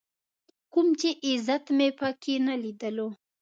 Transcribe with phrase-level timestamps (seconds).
[0.73, 3.07] کوم چې عزت مې په کې نه ليدلو.